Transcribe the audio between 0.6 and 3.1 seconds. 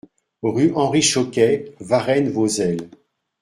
Henri Choquet, Varennes-Vauzelles